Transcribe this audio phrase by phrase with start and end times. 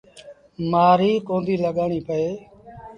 [0.71, 2.27] مآريٚ ڪونديٚ لڳآڻيٚ پئي۔